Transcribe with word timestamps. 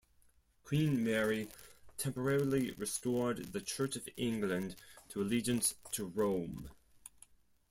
Queen 0.63 1.03
Mary 1.03 1.47
temporarily 1.95 2.71
restored 2.71 3.53
the 3.53 3.61
Church 3.61 3.95
of 3.95 4.09
England 4.17 4.75
to 5.09 5.21
allegiance 5.21 5.75
to 5.91 6.05
Rome. 6.05 6.71